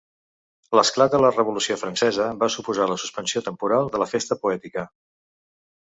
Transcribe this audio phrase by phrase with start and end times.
[0.77, 4.87] L'esclat de la Revolució Francesa va suposar la suspensió temporal de la festa poètica.